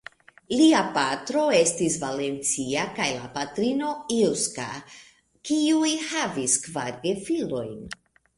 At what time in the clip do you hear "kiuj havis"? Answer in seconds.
5.51-6.57